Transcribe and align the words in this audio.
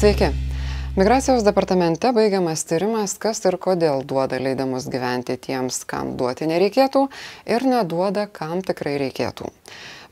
Sveiki. 0.00 0.30
Migracijos 0.96 1.42
departamente 1.44 2.08
baigiamas 2.16 2.62
tyrimas, 2.64 3.18
kas 3.20 3.42
ir 3.44 3.58
kodėl 3.60 4.00
duoda 4.08 4.38
leidimus 4.40 4.86
gyventi 4.88 5.36
tiems, 5.36 5.82
kam 5.84 6.14
duoti 6.16 6.48
nereikėtų 6.48 7.02
ir 7.44 7.66
neduoda, 7.68 8.24
kam 8.32 8.62
tikrai 8.64 8.94
reikėtų. 9.02 9.50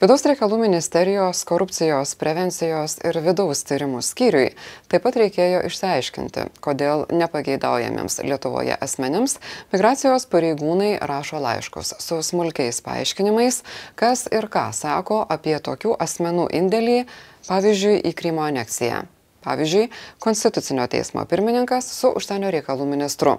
Vidaus 0.04 0.26
reikalų 0.28 0.60
ministerijos 0.60 1.40
korupcijos 1.48 2.12
prevencijos 2.20 2.98
ir 3.00 3.16
vidaus 3.24 3.64
tyrimų 3.64 4.04
skyriui 4.04 4.52
taip 4.92 5.08
pat 5.08 5.16
reikėjo 5.24 5.64
išsiaiškinti, 5.72 6.50
kodėl 6.60 7.08
nepageidaujamiems 7.08 8.20
Lietuvoje 8.28 8.76
asmenims 8.76 9.40
migracijos 9.72 10.28
pareigūnai 10.28 10.98
rašo 11.00 11.40
laiškus 11.40 11.96
su 11.96 12.20
smulkiais 12.20 12.84
paaiškinimais, 12.84 13.64
kas 13.96 14.28
ir 14.28 14.52
ką 14.52 14.68
sako 14.76 15.24
apie 15.24 15.56
tokių 15.56 15.96
asmenų 15.96 16.50
indėlį, 16.60 17.06
pavyzdžiui, 17.48 18.02
į 18.04 18.18
Krymo 18.20 18.52
aneksiją. 18.52 19.06
Pavyzdžiui, 19.46 19.90
Konstitucinio 20.18 20.86
teismo 20.90 21.24
pirmininkas 21.30 21.92
su 22.00 22.10
užsienio 22.18 22.50
reikalų 22.54 22.88
ministru. 22.90 23.38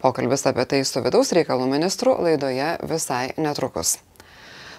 Pokalbis 0.00 0.46
apie 0.48 0.64
tai 0.68 0.84
su 0.88 1.02
vidaus 1.04 1.32
reikalų 1.36 1.66
ministru 1.68 2.14
laidoje 2.20 2.76
visai 2.88 3.32
netrukus. 3.36 3.98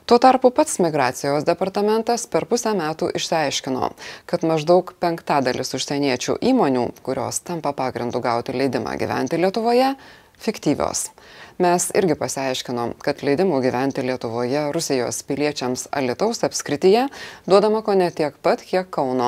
Tuo 0.05 0.17
tarpu 0.17 0.49
pats 0.51 0.79
migracijos 0.81 1.45
departamentas 1.45 2.25
per 2.27 2.47
pusę 2.49 2.73
metų 2.77 3.11
išsiaiškino, 3.19 3.91
kad 4.25 4.45
maždaug 4.49 4.95
penktadalis 4.99 5.75
užsieniečių 5.77 6.39
įmonių, 6.51 6.87
kurios 7.05 7.43
tampa 7.45 7.71
pagrindu 7.77 8.19
gauti 8.21 8.55
leidimą 8.57 8.97
gyventi 8.97 9.37
Lietuvoje, 9.37 9.93
fiktyvios. 10.41 11.11
Mes 11.61 11.83
irgi 11.93 12.15
pasiaiškinom, 12.17 12.95
kad 13.05 13.19
leidimų 13.21 13.59
gyventi 13.61 14.01
Lietuvoje 14.01 14.63
Rusijos 14.73 15.19
piliečiams 15.27 15.83
Alitaus 15.93 16.39
apskrityje 16.47 17.03
duodama 17.45 17.83
ko 17.85 17.93
ne 17.99 18.07
tiek 18.09 18.39
pat, 18.41 18.63
kiek 18.65 18.89
Kauno. 18.89 19.27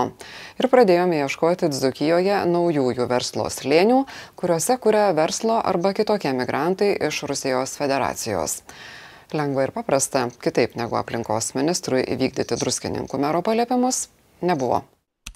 Ir 0.58 0.68
pradėjome 0.72 1.20
ieškoti 1.20 1.70
Dzukijoje 1.70 2.40
naujųjų 2.50 3.06
verslo 3.12 3.46
slėnių, 3.54 4.00
kuriuose 4.40 4.80
kuria 4.82 5.12
verslo 5.14 5.60
arba 5.62 5.94
kitokie 5.94 6.34
migrantai 6.34 6.96
iš 7.10 7.22
Rusijos 7.30 7.78
federacijos 7.78 8.64
lengva 9.34 9.68
ir 9.68 9.74
paprasta, 9.74 10.28
kitaip 10.46 10.76
negu 10.78 10.98
aplinkos 11.00 11.54
ministrui 11.58 12.04
įvykdyti 12.16 12.58
druskininkų 12.62 13.22
mero 13.22 13.42
paliepimus, 13.46 14.08
nebuvo. 14.46 14.84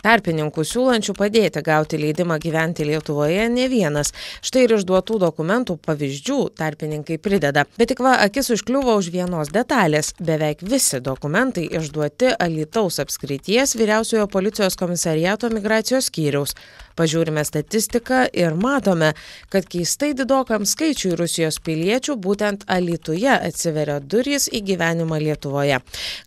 Tarpininkų 0.05 0.63
siūlančių 0.67 1.15
padėti 1.17 1.63
gauti 1.65 1.97
leidimą 1.97 2.37
gyventi 2.41 2.85
Lietuvoje 2.85 3.47
ne 3.49 3.65
vienas. 3.71 4.13
Štai 4.45 4.67
ir 4.67 4.75
išduotų 4.77 5.17
dokumentų 5.25 5.77
pavyzdžių 5.87 6.39
tarpininkai 6.59 7.17
prideda. 7.17 7.65
Bet 7.79 7.91
tik 7.93 8.03
va, 8.05 8.17
akis 8.25 8.51
užkliuvo 8.53 8.97
už 9.01 9.09
vienos 9.13 9.49
detalės. 9.53 10.13
Beveik 10.21 10.61
visi 10.61 11.01
dokumentai 11.03 11.65
išduoti 11.79 12.35
Alitaus 12.37 13.01
apskrities 13.03 13.73
vyriausiojo 13.79 14.29
policijos 14.29 14.77
komisariato 14.77 15.49
migracijos 15.53 16.11
skyriaus. 16.11 16.53
Pažiūrime 16.97 17.43
statistiką 17.45 18.23
ir 18.33 18.55
matome, 18.57 19.11
kad 19.53 19.67
keistai 19.69 20.13
didokam 20.17 20.65
skaičiui 20.65 21.13
Rusijos 21.19 21.59
piliečių 21.61 22.15
būtent 22.17 22.65
Alituje 22.73 23.29
atsiveria 23.35 23.99
durys 24.01 24.47
į 24.49 24.63
gyvenimą 24.71 25.19
Lietuvoje. 25.21 25.77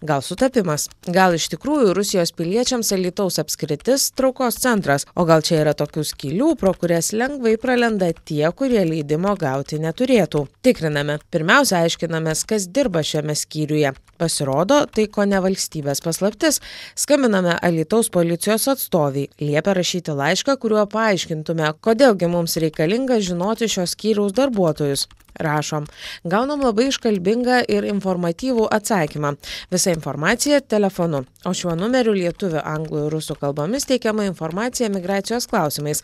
Gal 0.06 0.22
sutapimas, 0.22 0.86
gal 1.06 1.34
iš 1.34 1.48
tikrųjų 1.56 1.94
Rusijos 1.98 2.30
piliečiams 2.38 2.92
Alitaus 2.94 3.40
apskritis 3.42 4.10
traukos 4.14 4.60
centras, 4.62 5.08
o 5.18 5.26
gal 5.26 5.42
čia 5.46 5.60
yra 5.64 5.74
tokių 5.74 6.06
skylių, 6.06 6.52
pro 6.60 6.74
kurias 6.78 7.10
lengvai 7.16 7.56
pralenda 7.60 8.12
tie, 8.14 8.46
kurie 8.54 8.84
leidimo 8.86 9.34
gauti 9.40 9.80
neturėtų. 9.82 10.46
Tikriname. 10.62 11.18
Pirmiausia, 11.34 11.82
aiškinamės, 11.82 12.46
kas 12.46 12.70
dirba 12.70 13.02
šiame 13.06 13.34
skyriuje. 13.38 13.94
Pasirodo, 14.20 14.82
tai 14.92 15.06
ko 15.08 15.24
ne 15.24 15.38
valstybės 15.40 16.02
paslaptis. 16.04 16.60
Skambiname 16.98 17.54
Alitaus 17.64 18.10
policijos 18.12 18.68
atstoviai, 18.68 19.30
liepia 19.40 19.72
rašyti 19.78 20.12
laišką, 20.12 20.58
kuriuo 20.60 20.84
paaiškintume, 20.92 21.72
kodėlgi 21.84 22.28
mums 22.30 22.58
reikalinga 22.62 23.20
žinoti 23.24 23.70
šios 23.70 23.96
skyriaus 23.96 24.36
darbuotojus. 24.36 25.08
Rašom. 25.40 25.86
Gaunam 26.28 26.64
labai 26.64 26.88
iškalbingą 26.90 27.62
ir 27.72 27.86
informatyvų 27.88 28.66
atsakymą. 28.76 29.36
Visa 29.72 29.94
informacija 29.94 30.60
telefonu. 30.60 31.24
O 31.48 31.54
šiuo 31.56 31.72
numeriu 31.72 32.12
lietuvių, 32.12 32.60
anglų 32.68 33.06
ir 33.06 33.14
rusų 33.14 33.38
kalbomis 33.40 33.86
teikiama 33.88 34.26
informacija 34.28 34.90
migracijos 34.92 35.46
klausimais. 35.48 36.02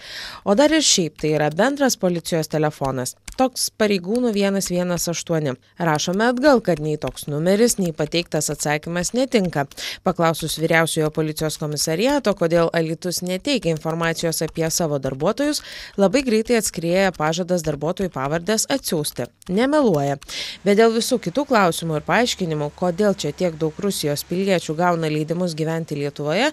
O 0.49 0.55
dar 0.57 0.73
ir 0.73 0.81
šiaip 0.81 1.19
tai 1.21 1.35
yra 1.37 1.51
bendras 1.53 1.99
policijos 2.01 2.49
telefonas. 2.49 3.13
Toks 3.37 3.67
pareigūnų 3.77 4.31
118. 4.33 5.59
Rašome 5.77 6.25
atgal, 6.25 6.63
kad 6.65 6.81
nei 6.81 6.97
toks 6.97 7.27
numeris, 7.29 7.75
nei 7.77 7.93
pateiktas 7.93 8.49
atsakymas 8.55 9.13
netinka. 9.13 9.67
Paklausus 10.09 10.57
vyriausiojo 10.57 11.11
policijos 11.13 11.61
komisariato, 11.61 12.33
kodėl 12.33 12.73
Alitus 12.73 13.21
neteikia 13.21 13.75
informacijos 13.75 14.41
apie 14.47 14.65
savo 14.73 14.97
darbuotojus, 15.05 15.61
labai 16.01 16.25
greitai 16.25 16.57
atskrieja 16.63 17.13
pažadas 17.13 17.67
darbuotojų 17.69 18.15
pavardės 18.17 18.65
atsiųsti. 18.73 19.29
Nemeluoja. 19.53 20.17
Bet 20.65 20.81
dėl 20.81 20.97
visų 20.97 21.21
kitų 21.29 21.45
klausimų 21.53 22.01
ir 22.01 22.09
paaiškinimų, 22.09 22.73
kodėl 22.81 23.21
čia 23.21 23.37
tiek 23.37 23.61
daug 23.61 23.77
Rusijos 23.85 24.25
piliečių 24.33 24.81
gauna 24.81 25.13
leidimus 25.13 25.26
gyventi 25.35 25.97
Lietuvoje, 25.99 26.53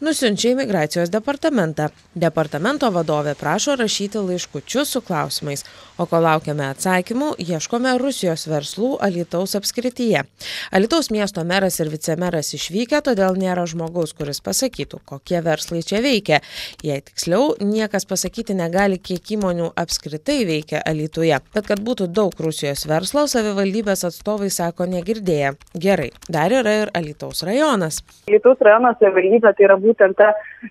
nusiunčia 0.00 0.52
į 0.52 0.58
migracijos 0.62 1.10
departamentą. 1.10 1.88
Departamento 2.14 2.90
vadovė 2.92 3.34
prašo 3.34 3.74
rašyti 3.76 4.22
laiškučius 4.22 4.94
su 4.94 5.00
klausimais, 5.00 5.64
o 5.98 6.06
kol 6.06 6.22
laukiame 6.22 6.68
atsakymų, 6.70 7.32
ieškome 7.42 7.96
Rusijos 7.98 8.46
verslų 8.46 8.98
Alitaus 9.02 9.56
apskrityje. 9.58 10.22
Alitaus 10.70 11.10
miesto 11.10 11.44
meras 11.44 11.80
ir 11.80 11.90
vicemeras 11.92 12.52
išvykę, 12.54 13.02
todėl 13.02 13.36
nėra 13.40 13.66
žmogaus, 13.66 14.14
kuris 14.14 14.40
pasakytų, 14.44 15.02
kokie 15.08 15.40
verslai 15.42 15.82
čia 15.82 16.02
veikia. 16.04 16.40
Jei 16.82 17.00
tiksliau, 17.00 17.56
niekas 17.60 18.06
pasakyti 18.08 18.54
negali, 18.58 18.98
kiek 18.98 19.34
įmonių 19.36 19.72
apskritai 19.82 20.42
veikia 20.48 20.82
Alituje. 20.86 21.38
Bet 21.54 21.68
kad 21.70 21.82
būtų 21.82 22.10
daug 22.12 22.36
Rusijos 22.40 22.86
verslo, 22.90 23.26
savivaldybės 23.30 24.04
atstovai 24.08 24.50
sako 24.52 24.88
negirdėję. 24.90 25.54
Gerai, 25.74 26.10
dar 26.28 26.52
yra 26.52 26.82
ir 26.82 26.92
Alitaus 26.94 27.42
rajonas. 27.46 28.02
Alitaus 28.30 28.60
rajono 28.62 28.92
savivaldybė 29.00 29.50
tai 29.58 29.64
yra 29.66 29.74
būtent 29.82 30.14
ta 30.14 30.28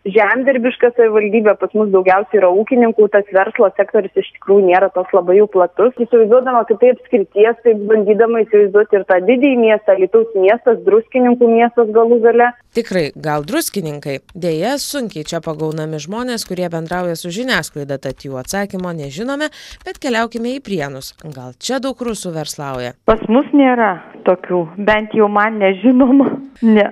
žemdirbiška 0.07 0.93
savivaldybė, 0.95 1.57
pas 1.59 1.73
mus 1.75 1.89
daugiausiai 1.91 2.39
yra 2.39 2.47
ūkininkų, 2.61 3.09
tas 3.11 3.27
verslo 3.35 3.67
sektorius 3.75 4.21
iš 4.21 4.29
tikrųjų 4.37 4.69
nėra 4.69 4.87
toks 4.95 5.11
labai 5.11 5.35
jau 5.41 5.49
platus. 5.51 5.91
Įsivaizduodama, 5.99 6.63
kad 6.69 6.79
tai 6.79 6.93
apskrities, 6.95 7.57
tai 7.65 7.73
bandydama 7.89 8.45
įsivaizduoti 8.45 8.99
ir 8.99 9.03
tą 9.09 9.17
didįjį 9.27 9.57
miestą, 9.65 9.97
Lietuvos 9.99 10.37
miestas, 10.39 10.79
druskininkų 10.85 11.49
miestas 11.51 11.91
galų 11.91 12.21
gale. 12.23 12.47
Tikrai, 12.71 13.09
gal 13.19 13.43
druskininkai. 13.43 14.21
Deja, 14.31 14.77
sunkiai 14.79 15.27
čia 15.27 15.41
pagaunami 15.43 15.99
žmonės, 15.99 16.47
kurie 16.47 16.69
bendrauja 16.71 17.17
su 17.19 17.33
žiniasklaida, 17.35 17.99
tad 17.99 18.23
jų 18.23 18.39
atsakymo 18.39 18.93
nežinome, 18.95 19.51
bet 19.83 19.99
keliaukime 19.99 20.55
į 20.55 20.63
prienus. 20.63 21.11
Gal 21.35 21.51
čia 21.59 21.81
daug 21.83 21.99
rusų 21.99 22.31
verslauja? 22.37 22.95
Pas 23.11 23.19
mus 23.27 23.51
nėra 23.51 23.97
tokių, 24.23 24.63
bent 24.87 25.11
jau 25.19 25.27
man 25.27 25.59
nežinoma. 25.59 26.31
Ne. 26.63 26.87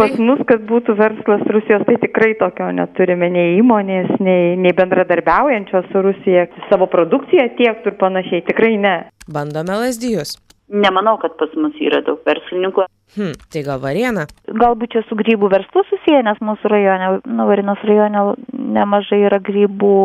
Pas 0.00 0.14
mus, 0.16 0.40
kad 0.48 0.62
būtų 0.64 0.94
verslas 0.96 1.42
Rusijos, 1.52 1.82
tai 1.84 1.98
tikrai 2.00 2.30
tokio 2.40 2.70
neturime 2.72 3.28
nei 3.28 3.58
įmonės, 3.58 4.14
nei, 4.24 4.54
nei 4.56 4.72
bendradarbiaujančios 4.72 5.90
su 5.92 6.00
Rusija, 6.06 6.46
savo 6.70 6.88
produkciją 6.88 7.50
tiektų 7.58 7.92
ir 7.92 7.98
panašiai, 8.00 8.40
tikrai 8.48 8.78
ne. 8.80 8.94
Bandome 9.28 9.76
lasdijus. 9.82 10.38
Nemanau, 10.72 11.18
kad 11.20 11.36
pas 11.36 11.52
mus 11.58 11.76
yra 11.84 12.00
daug 12.06 12.24
verslininkų. 12.24 12.88
Hm, 13.18 13.36
tai 13.52 13.64
gal 13.66 13.82
variena? 13.82 14.24
Galbūt 14.48 14.94
čia 14.94 15.04
su 15.08 15.18
grybų 15.20 15.50
verslu 15.52 15.84
susiję, 15.90 16.22
nes 16.24 16.40
mūsų 16.48 16.70
rajone, 16.72 17.14
nu, 17.28 17.48
Varinos 17.50 17.82
rajone 17.84 18.22
nemažai 18.56 19.24
yra 19.28 19.42
grybų 19.44 19.96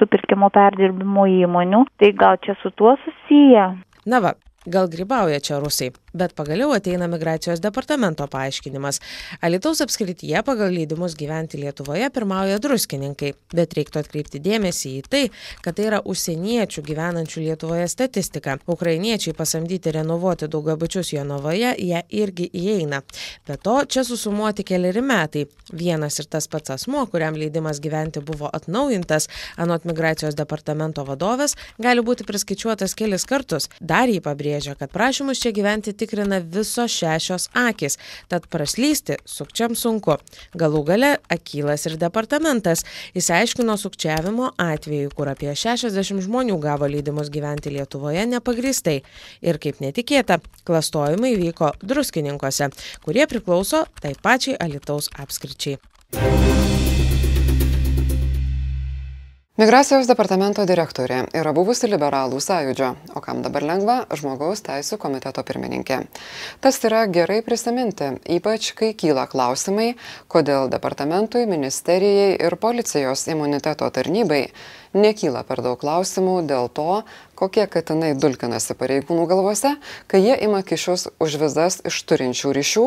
supirkimo 0.00 0.50
perdirbimo 0.54 1.28
įmonių, 1.30 1.86
tai 2.02 2.10
gal 2.16 2.42
čia 2.42 2.58
su 2.64 2.74
tuo 2.74 2.96
susiję. 3.04 3.74
Na 4.10 4.24
va, 4.24 4.34
gal 4.66 4.90
grybauja 4.90 5.38
čia 5.44 5.62
rusai 5.62 5.92
bet 6.14 6.34
pagaliau 6.38 6.72
ateina 6.76 7.08
migracijos 7.10 7.60
departamento 7.60 8.26
paaiškinimas. 8.30 9.00
Alytaus 9.44 9.82
apskrityje 9.84 10.42
pagal 10.46 10.72
leidimus 10.74 11.16
gyventi 11.18 11.60
lietuvoje 11.60 12.10
pirmauja 12.14 12.58
druskininkai 12.62 13.34
bet 13.54 13.74
reiktų 13.76 14.04
atkreipti 14.04 14.42
dėmesį 14.42 14.94
į 14.98 15.04
tai 15.10 15.24
kad 15.64 15.76
tai 15.76 15.88
yra 15.88 16.00
užsieniečių 16.04 16.82
gyvenančių 16.84 17.44
lietuvoje 17.48 17.86
statistika. 17.88 18.58
Ukrainiečiai 18.70 19.34
pasamdyti 19.36 19.92
renovuoti 19.94 20.48
daugiabučius 20.50 21.12
jonavoje 21.14 21.74
ją 21.78 22.02
irgi 22.10 22.48
įeina. 22.52 23.02
Be 23.48 23.56
to 23.56 23.76
čia 23.88 24.04
susumuoti 24.04 24.64
keleri 24.66 25.02
metai. 25.04 25.46
Vienas 25.72 26.18
ir 26.20 26.28
tas 26.30 26.48
pats 26.50 26.74
asmuo 26.74 27.06
kuriam 27.10 27.36
leidimas 27.38 27.80
gyventi 27.80 28.22
buvo 28.24 28.50
atnaujintas 28.52 29.28
anot 29.56 29.86
migracijos 29.88 30.36
departamento 30.38 31.04
vadovės 31.08 31.56
gali 31.78 32.04
būti 32.04 32.26
priskaičiuotas 32.28 32.94
kelis 32.98 33.26
kartus. 33.28 33.68
Dar 33.80 34.08
ji 34.08 34.20
pabrėžia 34.24 34.76
kad 34.78 34.92
prašymus 34.92 35.40
čia 35.42 35.54
gyventi 35.56 35.94
tikrina 36.04 36.38
visos 36.38 36.92
šešios 36.92 37.48
akys. 37.56 37.98
Tad 38.28 38.46
praslysti 38.52 39.18
sukčiams 39.24 39.82
sunku. 39.82 40.18
Galų 40.54 40.84
gale 40.92 41.12
akylas 41.32 41.88
ir 41.88 41.98
departamentas. 42.00 42.84
Išsiaiškino 43.16 43.74
sukčiavimo 43.80 44.52
atvejų 44.60 45.10
kur 45.16 45.32
apie 45.32 45.50
šešiasdešimt 45.56 46.26
žmonių 46.28 46.60
gavo 46.62 46.88
leidimus 46.90 47.32
gyventi 47.32 47.72
lietuvoje 47.74 48.26
nepagrįstai 48.34 49.00
ir 49.44 49.60
kaip 49.62 49.80
netikėta 49.84 50.40
klastojimai 50.68 51.34
vyko 51.40 51.72
druskininkuose 51.82 52.70
kurie 53.06 53.26
priklauso 53.30 53.84
tai 54.02 54.14
pačiai 54.28 54.60
alytaus 54.68 55.10
apskričiai 55.24 56.73
Migracijos 59.54 60.08
departamento 60.10 60.64
direktorė 60.66 61.20
yra 61.38 61.52
buvusi 61.54 61.86
liberalų 61.86 62.40
sąjūdžio, 62.42 62.88
o 63.14 63.20
kam 63.22 63.38
dabar 63.44 63.62
lengva- 63.62 63.94
žmogaus 64.18 64.64
teisų 64.66 64.98
komiteto 64.98 65.44
pirmininkė. 65.46 65.98
Tas 66.60 66.80
yra 66.82 67.04
gerai 67.06 67.36
prisiminti, 67.46 68.08
ypač 68.26 68.72
kai 68.74 68.88
kyla 68.98 69.28
klausimai, 69.30 69.94
kodėl 70.26 70.66
departamentui, 70.74 71.46
ministerijai 71.46 72.34
ir 72.34 72.56
policijos 72.56 73.28
imuniteto 73.30 73.86
tarnybai 73.94 74.48
nekyla 74.94 75.42
per 75.46 75.60
daug 75.64 75.78
klausimų 75.80 76.38
dėl 76.48 76.70
to, 76.72 77.02
kokie 77.38 77.66
katinai 77.70 78.14
dulkinasi 78.18 78.76
pareigūnų 78.78 79.26
galvose, 79.30 79.74
kai 80.10 80.22
jie 80.22 80.36
ima 80.46 80.62
kišius 80.66 81.08
už 81.22 81.38
vizas 81.42 81.80
iš 81.84 82.00
turinčių 82.08 82.54
ryšių 82.56 82.84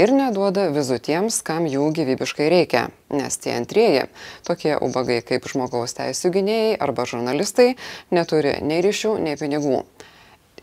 ir 0.00 0.14
neduoda 0.14 0.68
vizų 0.74 1.00
tiems, 1.04 1.42
kam 1.42 1.66
jų 1.68 1.90
gyvybiškai 1.98 2.48
reikia. 2.52 2.88
Nes 3.12 3.40
tie 3.42 3.56
antrieji, 3.58 4.06
tokie 4.46 4.76
ubagai 4.76 5.20
kaip 5.26 5.48
žmogaus 5.50 5.96
teisų 5.98 6.32
gynėjai 6.38 6.76
arba 6.80 7.08
žurnalistai, 7.08 7.74
neturi 8.14 8.58
nei 8.62 8.84
ryšių, 8.84 9.18
nei 9.24 9.38
pinigų. 9.40 9.82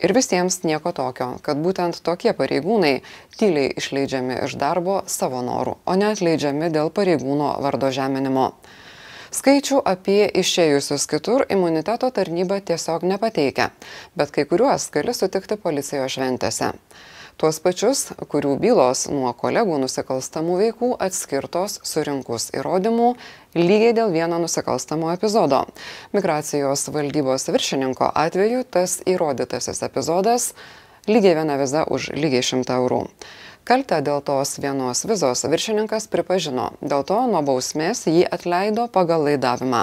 Ir 0.03 0.11
visiems 0.11 0.59
nieko 0.67 0.91
tokio, 0.91 1.37
kad 1.43 1.59
būtent 1.63 2.01
tokie 2.03 2.33
pareigūnai 2.35 2.97
tyliai 3.39 3.71
išleidžiami 3.79 4.41
iš 4.43 4.57
darbo 4.59 5.01
savo 5.07 5.39
norų, 5.45 5.77
o 5.87 5.95
ne 5.95 6.09
atleidžiami 6.11 6.67
dėl 6.73 6.91
pareigūno 6.91 7.53
vardo 7.63 7.91
žeminimo. 7.95 8.49
Skaičių 9.35 9.81
apie 9.83 10.29
išėjusius 10.39 11.09
kitur 11.11 11.41
imuniteto 11.51 12.07
tarnyba 12.15 12.61
tiesiog 12.63 13.03
nepateikia, 13.03 13.65
bet 14.15 14.31
kai 14.31 14.45
kuriuos 14.47 14.85
gali 14.93 15.11
sutikti 15.17 15.57
policijos 15.59 16.13
šventėse. 16.15 16.69
Tuos 17.35 17.59
pačius, 17.59 18.05
kurių 18.31 18.53
bylos 18.61 19.01
nuo 19.11 19.33
kolegų 19.35 19.81
nusikalstamų 19.81 20.55
veikų 20.61 20.91
atskirtos 21.03 21.81
surinkus 21.83 22.47
įrodymų 22.55 23.09
lygiai 23.59 23.91
dėl 23.97 24.15
vieno 24.15 24.39
nusikalstamo 24.39 25.11
epizodo. 25.17 25.65
Migracijos 26.15 26.87
valdybos 26.95 27.49
viršininko 27.51 28.13
atveju 28.15 28.63
tas 28.71 29.01
įrodytasis 29.03 29.83
epizodas 29.89 30.53
lygiai 31.11 31.35
viena 31.41 31.59
viza 31.59 31.83
už 31.91 32.13
lygiai 32.15 32.45
100 32.55 32.79
eurų. 32.79 33.01
Kaltę 33.65 33.97
dėl 34.05 34.19
tos 34.21 34.59
vienos 34.61 34.99
vizos 35.09 35.39
viršininkas 35.49 36.03
pripažino, 36.13 36.67
dėl 36.85 37.01
to 37.09 37.15
nuo 37.25 37.39
bausmės 37.41 38.03
jį 38.05 38.21
atleido 38.35 38.83
pagal 38.93 39.23
laidavimą. 39.25 39.79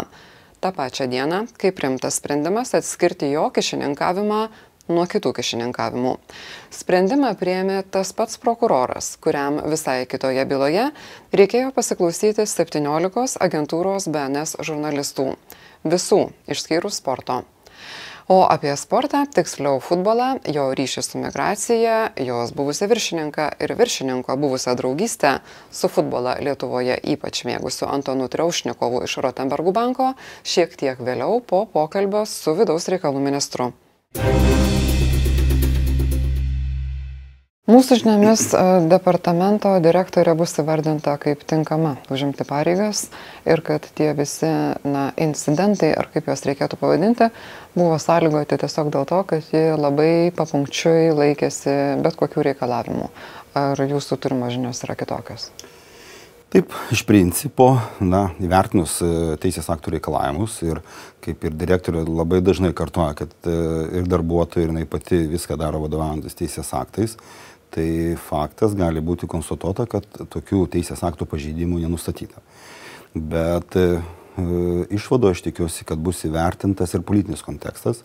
Ta 0.62 0.70
pačia 0.76 1.08
diena, 1.10 1.40
kai 1.58 1.72
primtas 1.74 2.20
sprendimas 2.20 2.70
atskirti 2.78 3.32
jo 3.32 3.48
kišininkavimą 3.50 4.38
nuo 4.86 5.06
kitų 5.10 5.32
kišininkavimų. 5.34 6.12
Sprendimą 6.70 7.32
prieėmė 7.40 7.80
tas 7.90 8.14
pats 8.14 8.38
prokuroras, 8.38 9.16
kuriam 9.18 9.58
visai 9.74 10.04
kitoje 10.06 10.44
byloje 10.46 10.84
reikėjo 11.34 11.74
pasiklausyti 11.74 12.46
17 12.46 13.34
agentūros 13.48 14.06
BNS 14.14 14.60
žurnalistų. 14.62 15.32
Visų, 15.82 16.20
išskyrus 16.54 17.02
sporto. 17.02 17.42
O 18.28 18.46
apie 18.48 18.76
sportą, 18.76 19.24
tiksliau 19.26 19.80
futbolą, 19.82 20.36
jo 20.46 20.68
ryšį 20.78 21.02
su 21.02 21.22
migracija, 21.22 21.96
jos 22.22 22.54
buvusią 22.54 22.88
viršininką 22.92 23.48
ir 23.64 23.74
viršininko 23.78 24.36
buvusią 24.36 24.76
draugystę 24.78 25.38
su 25.70 25.90
futbolą 25.90 26.38
Lietuvoje 26.40 26.98
ypač 27.14 27.44
mėgusiu 27.48 27.88
Antonu 27.90 28.28
Triaušnikovu 28.32 29.02
iš 29.06 29.18
Rotenbergų 29.26 29.74
banko, 29.74 30.12
šiek 30.44 30.76
tiek 30.78 31.02
vėliau 31.02 31.40
po 31.42 31.64
pokalbio 31.66 32.26
su 32.26 32.54
vidaus 32.58 32.88
reikalų 32.92 33.24
ministru. 33.30 33.72
Mūsų 37.72 37.96
žiniomis 38.02 38.42
e, 38.52 38.62
departamento 38.90 39.70
direktorė 39.80 40.34
bus 40.36 40.52
įvardinta 40.60 41.14
kaip 41.22 41.44
tinkama 41.48 41.94
užimti 42.12 42.44
pareigas 42.44 43.06
ir 43.48 43.62
kad 43.64 43.86
tie 43.96 44.10
visi 44.18 44.50
na, 44.84 45.06
incidentai, 45.16 45.94
ar 45.96 46.10
kaip 46.12 46.28
juos 46.28 46.44
reikėtų 46.44 46.76
pavadinti, 46.82 47.30
buvo 47.78 47.96
sąlygoti 48.02 48.58
tiesiog 48.60 48.92
dėl 48.92 49.08
to, 49.08 49.22
kad 49.30 49.52
ji 49.54 49.62
labai 49.78 50.12
papunkčiui 50.36 51.14
laikėsi 51.16 51.76
bet 52.04 52.18
kokių 52.20 52.50
reikalavimų. 52.50 53.08
Ar 53.56 53.80
jūsų 53.80 54.20
turimos 54.20 54.52
žinios 54.52 54.84
yra 54.84 54.98
kitokios? 54.98 55.48
Taip, 56.52 56.74
iš 56.92 57.00
principo, 57.08 57.70
na, 58.04 58.26
įvertinus 58.44 58.98
e, 59.00 59.06
teisės 59.40 59.70
aktų 59.72 59.94
reikalavimus 59.94 60.58
ir 60.66 60.82
kaip 61.24 61.46
ir 61.48 61.54
direktorė 61.56 62.02
labai 62.04 62.42
dažnai 62.44 62.74
kartuoja, 62.76 63.14
kad 63.22 63.32
e, 63.48 63.54
ir 64.02 64.10
darbuotojai, 64.12 64.66
ir 64.66 64.74
jinai 64.74 64.84
pati 64.84 65.22
viską 65.32 65.56
daro 65.56 65.80
vadovaujantis 65.86 66.36
teisės 66.36 66.74
aktais, 66.76 67.16
tai 67.72 67.88
faktas 68.20 68.76
gali 68.78 69.00
būti 69.04 69.28
konstatuota, 69.30 69.86
kad 69.90 70.06
tokių 70.32 70.66
teisės 70.72 71.02
aktų 71.06 71.28
pažeidimų 71.30 71.80
nenustatyta. 71.84 72.42
Bet 73.14 73.76
išvado 74.90 75.28
aš 75.28 75.42
tikiuosi, 75.44 75.84
kad 75.84 76.00
bus 76.00 76.22
įvertintas 76.24 76.94
ir 76.96 77.02
politinis 77.04 77.42
kontekstas. 77.44 78.00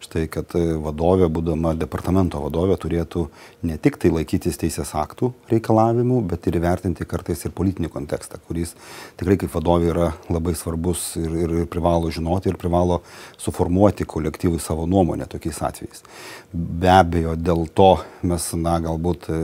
Štai, 0.00 0.26
kad 0.32 0.52
e, 0.56 0.62
vadovė, 0.80 1.28
būdama 1.32 1.74
departamento 1.76 2.40
vadovė, 2.40 2.76
turėtų 2.80 3.26
ne 3.68 3.76
tik 3.80 3.98
tai 4.00 4.10
laikytis 4.12 4.56
teisės 4.60 4.94
aktų 4.96 5.30
reikalavimų, 5.50 6.22
bet 6.28 6.48
ir 6.48 6.56
įvertinti 6.56 7.04
kartais 7.08 7.44
ir 7.44 7.52
politinį 7.56 7.90
kontekstą, 7.92 8.40
kuris 8.48 8.72
tikrai 9.20 9.36
kaip 9.40 9.52
vadovė 9.52 9.90
yra 9.92 10.10
labai 10.32 10.54
svarbus 10.56 11.04
ir, 11.20 11.34
ir, 11.44 11.54
ir 11.62 11.68
privalo 11.68 12.12
žinoti 12.12 12.48
ir 12.48 12.56
privalo 12.60 13.02
suformuoti 13.40 14.08
kolektyvui 14.08 14.60
savo 14.60 14.88
nuomonę 14.88 15.28
tokiais 15.28 15.60
atvejais. 15.68 16.04
Be 16.52 16.92
abejo, 16.92 17.36
dėl 17.36 17.66
to 17.76 17.90
mes, 18.24 18.50
na, 18.56 18.78
galbūt 18.84 19.28
e, 19.28 19.40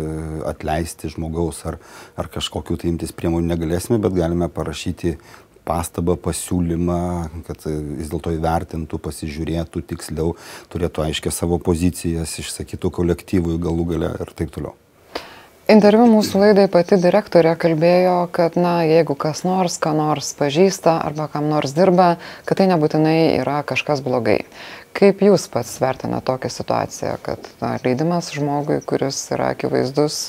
atleisti 0.49 1.13
žmogaus 1.13 1.65
ar, 1.69 1.81
ar 2.17 2.33
kažkokiu 2.33 2.81
tai 2.81 2.95
imtis 2.95 3.13
priemonių 3.17 3.53
negalėsime, 3.53 4.01
bet 4.01 4.17
galime 4.17 4.49
parašyti 4.53 5.19
pastabą, 5.67 6.17
pasiūlymą, 6.23 7.03
kad 7.49 7.67
vis 7.67 8.11
dėlto 8.13 8.33
įvertintų, 8.39 9.03
pasižiūrėtų 9.03 9.85
tiksliau, 9.93 10.35
turėtų 10.73 11.07
aiškę 11.11 11.35
savo 11.35 11.59
pozicijas, 11.59 12.39
išsakytų 12.43 12.93
kolektyvui 13.01 13.61
galų 13.63 13.93
gale 13.95 14.13
ir 14.23 14.35
taip 14.39 14.55
toliau. 14.55 14.77
Interviu 15.67 16.05
mūsų 16.07 16.39
laidai 16.39 16.69
pati 16.71 16.95
direktorė 17.03 17.57
kalbėjo, 17.59 18.29
kad, 18.31 18.55
na, 18.55 18.85
jeigu 18.87 19.17
kas 19.19 19.41
nors, 19.43 19.81
ką 19.83 19.97
nors 19.99 20.29
pažįsta 20.39 21.01
arba 21.03 21.27
kam 21.33 21.49
nors 21.51 21.75
dirba, 21.75 22.21
kad 22.47 22.61
tai 22.61 22.69
nebūtinai 22.71 23.41
yra 23.41 23.65
kažkas 23.67 23.99
blogai. 24.05 24.45
Kaip 24.95 25.25
jūs 25.27 25.49
pats 25.51 25.73
vertina 25.83 26.23
tokią 26.23 26.53
situaciją, 26.55 27.17
kad 27.27 27.51
na, 27.59 27.73
leidimas 27.83 28.31
žmogui, 28.37 28.79
kuris 28.87 29.19
yra 29.35 29.51
akivaizdus 29.57 30.29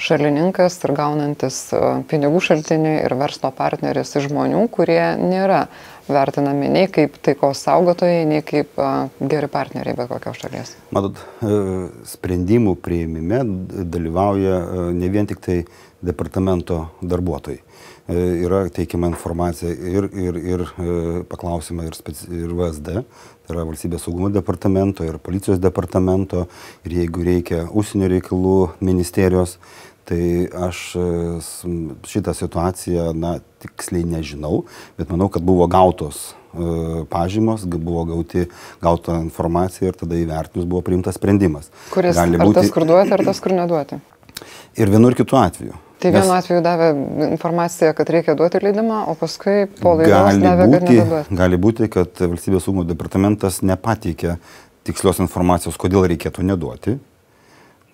šalininkas 0.00 0.78
ir 0.84 0.94
gaunantis 0.96 1.58
e, 1.72 1.80
pinigų 2.10 2.42
šaltinį 2.48 2.94
ir 3.04 3.14
verslo 3.18 3.50
partneris 3.54 4.14
iš 4.18 4.28
žmonių, 4.30 4.66
kurie 4.74 5.14
nėra 5.20 5.66
vertinami 6.08 6.68
nei 6.72 6.88
kaip 6.92 7.16
taikos 7.24 7.64
saugotojai, 7.66 8.24
nei 8.28 8.42
kaip 8.46 8.78
e, 8.80 8.90
geri 9.30 9.48
partneriai 9.52 9.96
bet 9.98 10.10
kokios 10.10 10.40
šalies. 10.42 10.74
Matot, 10.94 11.20
e, 11.40 11.58
sprendimų 12.14 12.76
prieimime 12.84 13.42
dalyvauja 13.94 14.60
ne 14.94 15.10
vien 15.12 15.28
tik 15.30 15.42
tai 15.44 15.62
departamento 16.04 16.88
darbuotojai. 17.02 17.62
Yra 18.04 18.66
teikiama 18.68 19.08
informacija 19.08 19.70
ir, 19.72 20.10
ir, 20.12 20.36
ir 20.36 20.64
paklausima 21.30 21.86
ir, 21.88 21.94
speci, 21.96 22.26
ir 22.36 22.50
VSD, 22.52 22.98
tai 23.46 23.54
yra 23.54 23.64
valstybės 23.64 24.04
saugumo 24.04 24.28
departamento 24.32 25.06
ir 25.08 25.16
policijos 25.24 25.56
departamento 25.62 26.42
ir 26.84 26.98
jeigu 26.98 27.24
reikia 27.24 27.62
užsienio 27.72 28.10
reikalų 28.12 28.58
ministerijos, 28.84 29.56
Tai 30.04 30.48
aš 30.68 30.78
e, 31.00 31.04
šitą 32.08 32.34
situaciją, 32.36 33.12
na, 33.16 33.38
tiksliai 33.64 34.04
nežinau, 34.04 34.64
bet 34.98 35.08
manau, 35.08 35.30
kad 35.32 35.44
buvo 35.46 35.64
gautos 35.72 36.26
e, 36.28 37.04
pažymos, 37.08 37.64
buvo 37.64 38.02
gauti, 38.10 38.44
gauta 38.84 39.16
informacija 39.22 39.88
ir 39.88 39.96
tada 39.96 40.18
įvertinus 40.20 40.68
buvo 40.68 40.82
priimtas 40.84 41.16
sprendimas. 41.16 41.70
Kuris 41.94 42.18
Gali 42.18 42.40
būti 42.42 42.60
tas, 42.60 42.74
kur 42.74 42.84
duoti, 42.88 43.14
ar 43.16 43.24
tas, 43.24 43.40
kur 43.40 43.56
neduoti? 43.56 44.00
Ir 44.80 44.92
vienu 44.92 45.08
ir 45.08 45.16
kitu 45.16 45.38
atveju. 45.40 45.80
Tai 46.02 46.10
vienu 46.12 46.26
Nes 46.26 46.36
atveju 46.36 46.60
davė 46.60 46.90
informaciją, 47.30 47.94
kad 47.96 48.10
reikia 48.12 48.34
duoti 48.36 48.60
leidimą, 48.60 49.04
o 49.08 49.14
paskui 49.16 49.64
po 49.78 49.94
laidos 49.96 50.36
davė, 50.42 50.66
būti, 50.68 50.80
kad 50.84 50.98
neduoti. 50.98 51.38
Gali 51.38 51.60
būti, 51.64 51.88
kad 51.94 52.24
valstybės 52.26 52.66
saugumo 52.66 52.84
departamentas 52.84 53.62
nepateikė 53.64 54.36
tikslios 54.84 55.22
informacijos, 55.24 55.78
kodėl 55.80 56.04
reikėtų 56.12 56.44
neduoti. 56.44 56.98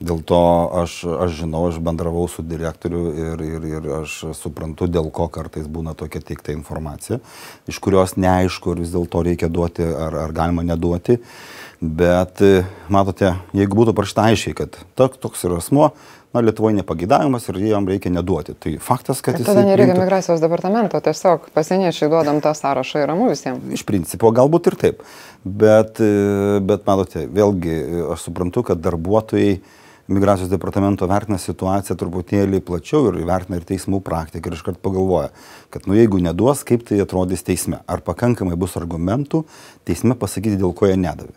Dėl 0.01 0.23
to 0.25 0.41
aš, 0.81 1.03
aš 1.05 1.35
žinau, 1.43 1.67
aš 1.69 1.77
bendravau 1.85 2.23
su 2.33 2.41
direktoriu 2.41 3.11
ir, 3.13 3.43
ir, 3.45 3.65
ir 3.69 3.89
aš 3.99 4.15
suprantu, 4.39 4.87
dėl 4.89 5.11
ko 5.13 5.27
kartais 5.29 5.67
būna 5.69 5.93
tokia 5.93 6.23
teikta 6.25 6.55
informacija, 6.55 7.19
iš 7.69 7.81
kurios 7.85 8.17
neaišku, 8.17 8.73
ar 8.73 8.81
vis 8.81 8.95
dėlto 8.95 9.21
reikia 9.27 9.51
duoti, 9.53 9.85
ar, 9.85 10.17
ar 10.23 10.33
galima 10.33 10.65
neduoti. 10.65 11.19
Bet 11.81 12.41
matote, 12.93 13.35
jeigu 13.57 13.77
būtų 13.77 13.93
parašyta 13.97 14.25
aiškiai, 14.31 14.57
kad 14.57 14.79
toks, 14.97 15.21
toks 15.21 15.45
yra 15.49 15.61
asmo, 15.61 15.91
na, 16.33 16.43
Lietuvoje 16.45 16.79
nepageidavimas 16.79 17.49
ir 17.51 17.59
jam 17.65 17.89
reikia 17.89 18.13
neduoti. 18.15 18.55
Tai 18.57 18.73
faktas, 18.85 19.21
kad... 19.25 19.37
Ir 19.37 19.49
tada 19.49 19.65
nereikia 19.67 19.91
priimtų... 19.91 20.05
migracijos 20.05 20.41
departamento, 20.41 21.01
tiesiog 21.05 21.51
pasieniečiai 21.57 22.09
duodam 22.13 22.41
tą 22.45 22.53
sąrašą 22.57 23.03
ir 23.03 23.11
ramu 23.11 23.29
visiems. 23.33 23.65
Iš 23.77 23.85
principo, 23.89 24.31
galbūt 24.33 24.71
ir 24.71 24.79
taip. 24.81 25.05
Bet, 25.45 26.01
bet 26.69 26.89
matote, 26.89 27.27
vėlgi, 27.29 27.77
aš 28.15 28.29
suprantu, 28.29 28.65
kad 28.71 28.81
darbuotojai 28.85 29.59
migracijos 30.11 30.51
departamento 30.51 31.07
vertina 31.11 31.39
situaciją 31.41 31.97
truputėlį 32.01 32.61
plačiau 32.67 33.07
ir 33.11 33.21
vertina 33.29 33.61
ir 33.61 33.67
teismų 33.69 34.03
praktiką 34.07 34.51
ir 34.51 34.57
iškart 34.59 34.81
pagalvoja, 34.83 35.31
kad 35.71 35.87
nu 35.91 35.97
jeigu 35.99 36.21
neduos, 36.23 36.65
kaip 36.67 36.85
tai 36.89 37.01
atrodys 37.05 37.47
teisme. 37.47 37.81
Ar 37.87 38.03
pakankamai 38.07 38.59
bus 38.61 38.77
argumentų 38.81 39.45
teisme 39.89 40.19
pasakyti, 40.19 40.59
dėl 40.61 40.75
ko 40.77 40.91
jie 40.91 40.99
nedavė. 41.01 41.37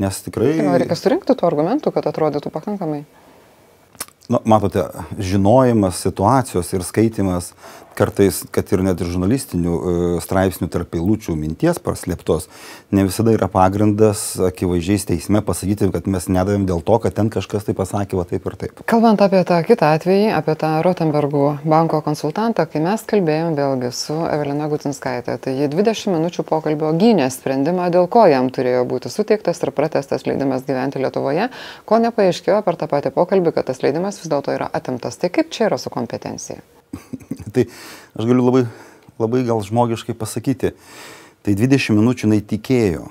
Nes 0.00 0.22
tikrai... 0.24 0.54
Tai 0.58 0.78
reikia 0.80 0.96
surinkti 0.96 1.36
tų 1.36 1.46
argumentų, 1.48 1.92
kad 1.94 2.06
atrodytų 2.08 2.52
pakankamai. 2.54 3.04
Na, 4.30 4.38
matote, 4.46 4.84
žinojimas 5.18 5.98
situacijos 6.04 6.68
ir 6.76 6.84
skaitimas 6.86 7.50
kartais, 8.00 8.44
kad 8.54 8.68
ir 8.72 8.82
net 8.84 9.00
ir 9.02 9.10
žurnalistinių 9.10 9.72
e, 9.76 9.94
straipsnių 10.24 10.68
tarp 10.72 10.94
eilučių 10.96 11.34
minties 11.36 11.80
praslėptos, 11.82 12.46
ne 12.94 13.04
visada 13.06 13.34
yra 13.34 13.48
pagrindas 13.52 14.22
akivaizdžiais 14.50 15.06
teisme 15.10 15.42
pasakyti, 15.44 15.90
kad 15.92 16.08
mes 16.10 16.28
nedavėm 16.30 16.66
dėl 16.68 16.80
to, 16.86 16.96
kad 17.02 17.16
ten 17.16 17.30
kažkas 17.32 17.66
tai 17.68 17.74
pasakė 17.76 18.16
va 18.20 18.26
taip 18.30 18.46
ir 18.48 18.56
taip. 18.62 18.82
Kalbant 18.90 19.20
apie 19.24 19.42
tą 19.48 19.60
kitą 19.66 19.92
atvejį, 19.98 20.30
apie 20.36 20.56
tą 20.60 20.72
Rotenbergų 20.86 21.44
banko 21.68 22.00
konsultantą, 22.06 22.66
kai 22.70 22.82
mes 22.84 23.04
kalbėjom 23.10 23.58
vėlgi 23.58 23.92
su 23.96 24.16
Evelina 24.30 24.70
Gutinskaitė, 24.72 25.36
tai 25.42 25.56
jie 25.58 25.68
20 25.72 26.14
minučių 26.14 26.46
pokalbio 26.48 26.94
gynė 27.00 27.28
sprendimą, 27.34 27.90
dėl 27.92 28.08
ko 28.12 28.24
jam 28.30 28.48
turėjo 28.54 28.86
būti 28.88 29.12
suteiktas 29.12 29.60
ir 29.64 29.74
pratestas 29.76 30.24
leidimas 30.28 30.64
gyventi 30.68 31.02
Lietuvoje, 31.02 31.50
ko 31.84 32.00
nepaaiškėjo 32.06 32.62
per 32.64 32.80
tą 32.80 32.88
patį 32.90 33.12
pokalbį, 33.16 33.54
kad 33.58 33.68
tas 33.68 33.84
leidimas 33.84 34.19
vis 34.22 34.32
dėlto 34.32 34.54
yra 34.54 34.68
atimtas. 34.72 35.18
Tai 35.20 35.30
kaip 35.32 35.50
čia 35.54 35.68
yra 35.68 35.78
su 35.80 35.92
kompetencija? 35.92 36.60
tai 37.54 37.66
aš 38.14 38.26
galiu 38.26 38.44
labai, 38.44 38.66
labai 39.20 39.44
gal 39.48 39.62
žmogiškai 39.64 40.16
pasakyti, 40.18 40.74
tai 41.46 41.56
20 41.56 41.96
minučių 41.98 42.28
jinai 42.28 42.40
tikėjo, 42.44 43.08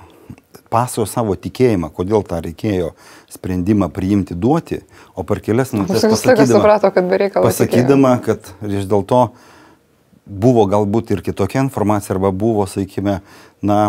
pasakojo 0.70 1.08
savo 1.10 1.36
tikėjimą, 1.40 1.90
kodėl 1.96 2.26
tą 2.28 2.42
reikėjo 2.46 2.92
sprendimą 3.32 3.90
priimti, 3.94 4.38
duoti, 4.38 4.84
o 5.18 5.26
per 5.28 5.42
kelias 5.46 5.74
minutės 5.74 6.06
pasakydama, 6.06 6.52
suprato, 6.52 6.92
kad 6.94 7.40
pasakydama, 7.42 8.14
kad 8.26 8.52
vis 8.62 8.86
dėlto 8.90 9.24
buvo 10.30 10.68
galbūt 10.70 11.16
ir 11.16 11.24
kitokia 11.26 11.64
informacija, 11.66 12.14
arba 12.16 12.30
buvo, 12.32 12.68
sakykime, 12.70 13.20
na, 13.66 13.80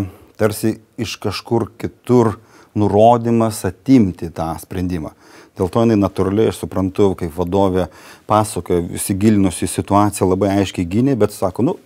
tarsi 0.40 0.78
iš 1.00 1.18
kažkur 1.20 1.68
kitur 1.80 2.38
nurodymas 2.78 3.64
atimti 3.68 4.30
tą 4.32 4.54
sprendimą. 4.62 5.12
Dėl 5.60 5.68
to 5.72 5.84
jinai 5.84 5.98
natūraliai, 6.00 6.48
aš 6.52 6.62
suprantu, 6.62 7.10
kaip 7.20 7.34
vadovė 7.36 7.90
pasakoja, 8.30 8.86
įsigilinusi 8.96 9.66
į 9.66 9.74
situaciją, 9.74 10.30
labai 10.32 10.54
aiškiai 10.62 10.88
gynė, 10.88 11.18
bet 11.20 11.36
sako, 11.36 11.66
nu, 11.68 11.76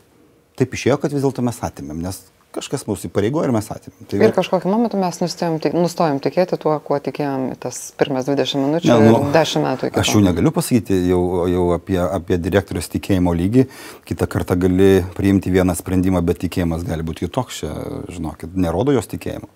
taip 0.58 0.76
išėjo, 0.78 1.00
kad 1.02 1.14
vis 1.14 1.24
dėlto 1.24 1.42
mes 1.42 1.58
atėmėm, 1.66 1.98
nes 2.04 2.22
kažkas 2.54 2.84
mūsų 2.86 3.08
įpareigojo 3.08 3.48
ir 3.48 3.52
mes 3.54 3.68
atėmėm. 3.72 4.06
Tai 4.10 4.20
ir 4.20 4.34
kažkokiu 4.34 4.70
momentu 4.70 4.98
mes 5.00 5.18
nustojom, 5.20 5.56
nustojom 5.74 6.20
tikėti 6.22 6.58
tuo, 6.60 6.76
kuo 6.84 6.98
tikėjom 7.02 7.48
tas 7.62 7.80
pirmas 7.98 8.28
20 8.28 8.62
minučių 8.62 8.90
ne, 8.90 9.08
nu, 9.08 9.16
ir 9.24 9.34
10 9.34 9.64
metų. 9.64 9.90
Aš 10.02 10.12
jau 10.14 10.22
negaliu 10.22 10.52
pasakyti 10.54 11.00
jau, 11.08 11.22
jau 11.50 11.64
apie, 11.74 11.98
apie 12.04 12.38
direktorius 12.42 12.90
tikėjimo 12.94 13.34
lygį. 13.34 13.66
Kitą 14.06 14.28
kartą 14.30 14.58
gali 14.66 14.92
priimti 15.16 15.52
vieną 15.54 15.74
sprendimą, 15.78 16.22
bet 16.26 16.44
tikėjimas 16.44 16.86
gali 16.86 17.06
būti 17.06 17.26
kitoks. 17.26 17.64
Čia, 17.64 17.74
žinokit, 18.14 18.54
nerodo 18.58 18.94
jos 18.94 19.10
tikėjimo, 19.10 19.50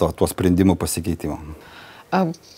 to, 0.00 0.08
tuo 0.16 0.30
sprendimų 0.30 0.78
pasikeitimo. 0.80 1.38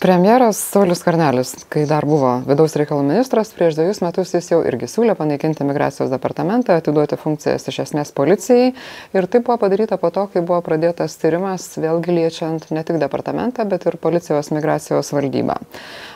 Premjeras 0.01 0.59
Saulis 0.59 1.03
Karnelis, 1.07 1.53
kai 1.71 1.85
dar 1.87 2.03
buvo 2.11 2.41
vidaus 2.43 2.73
reikalų 2.75 3.05
ministras, 3.07 3.53
prieš 3.55 3.77
dviejus 3.79 4.01
metus 4.03 4.33
jis 4.35 4.49
jau 4.51 4.59
irgi 4.67 4.89
siūlė 4.91 5.15
panaikinti 5.15 5.63
migracijos 5.63 6.11
departamentą, 6.11 6.75
atiduoti 6.81 7.15
funkcijas 7.21 7.69
iš 7.71 7.79
esmės 7.85 8.11
policijai. 8.17 8.73
Ir 9.15 9.29
tai 9.31 9.45
buvo 9.47 9.61
padaryta 9.63 9.95
po 10.03 10.11
to, 10.11 10.27
kai 10.33 10.43
buvo 10.43 10.59
pradėtas 10.67 11.15
tyrimas, 11.23 11.69
vėlgi 11.79 12.19
liečiant 12.19 12.67
ne 12.75 12.83
tik 12.83 12.99
departamentą, 12.99 13.63
bet 13.71 13.87
ir 13.87 14.01
policijos 14.03 14.51
migracijos 14.51 15.15
valdybą. 15.15 15.61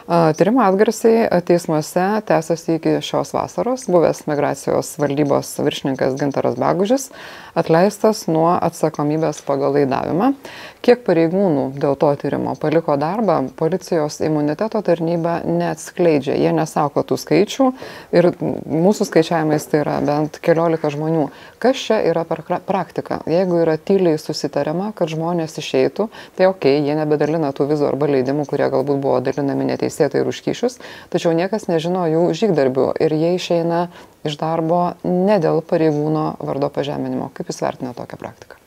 Tyrimo 0.08 0.64
atgarsiai 0.64 1.28
teismuose 1.46 2.08
tęsiasi 2.26 2.78
iki 2.80 2.96
šios 3.04 3.30
vasaros. 3.36 3.86
Buvęs 3.92 4.24
migracijos 4.26 4.94
valdybos 4.98 5.52
viršininkas 5.60 6.18
Gintaras 6.18 6.58
Bagužis 6.58 7.10
atleistas 7.58 8.24
nuo 8.30 8.50
atsakomybės 8.56 9.42
pagal 9.46 9.76
laidavimą. 9.76 10.32
Kiek 10.80 11.02
pareigūnų 11.04 11.74
dėl 11.76 11.98
to 12.00 12.08
tyrimo 12.22 12.54
paliko 12.56 12.96
darbą, 12.96 13.27
policijos 13.58 14.20
imuniteto 14.24 14.80
tarnyba 14.84 15.38
neatskleidžia. 15.46 16.36
Jie 16.38 16.52
nesako 16.56 17.04
tų 17.06 17.18
skaičių 17.22 17.68
ir 18.16 18.30
mūsų 18.40 19.08
skaičiavimais 19.08 19.68
tai 19.70 19.82
yra 19.82 19.98
bent 20.04 20.40
keliolika 20.44 20.90
žmonių. 20.94 21.28
Kas 21.62 21.80
čia 21.88 22.00
yra 22.10 22.24
per 22.28 22.42
praktika? 22.66 23.20
Jeigu 23.30 23.62
yra 23.64 23.78
tyliai 23.78 24.18
susitariama, 24.20 24.92
kad 24.98 25.10
žmonės 25.12 25.58
išeitų, 25.62 26.08
tai 26.38 26.50
ok, 26.50 26.68
jie 26.86 26.98
nebedalina 26.98 27.52
tų 27.56 27.68
vizų 27.72 27.88
arba 27.90 28.10
leidimų, 28.10 28.46
kurie 28.50 28.68
galbūt 28.72 29.02
buvo 29.02 29.18
dalinami 29.24 29.70
neteisėtai 29.72 30.22
ir 30.22 30.30
užkyšius, 30.32 30.78
tačiau 31.12 31.34
niekas 31.36 31.68
nežino 31.70 32.06
jų 32.10 32.28
žygdarbių 32.38 32.92
ir 33.04 33.16
jie 33.18 33.34
išeina 33.38 33.88
iš 34.28 34.38
darbo 34.40 34.82
ne 35.06 35.40
dėl 35.42 35.62
pareigūno 35.66 36.30
vardo 36.42 36.70
pažeminimo. 36.72 37.32
Kaip 37.34 37.52
Jūs 37.52 37.62
vertinate 37.64 38.00
tokią 38.02 38.20
praktiką? 38.20 38.57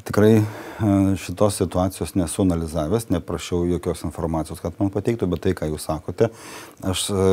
Tikrai 0.00 0.32
e, 0.40 0.44
šitos 1.20 1.58
situacijos 1.60 2.14
nesu 2.16 2.42
analizavęs, 2.46 3.10
neprašiau 3.12 3.66
jokios 3.68 4.04
informacijos, 4.08 4.62
kad 4.64 4.78
man 4.80 4.88
pateiktų, 4.94 5.28
bet 5.28 5.44
tai, 5.44 5.52
ką 5.58 5.68
jūs 5.68 5.84
sakote, 5.84 6.30
aš 6.80 7.04
e, 7.12 7.26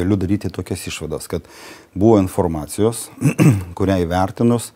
galiu 0.00 0.18
daryti 0.18 0.50
tokias 0.50 0.82
išvadas, 0.90 1.28
kad 1.30 1.46
buvo 1.94 2.18
informacijos, 2.18 3.06
kurią 3.78 4.00
įvertinus, 4.02 4.72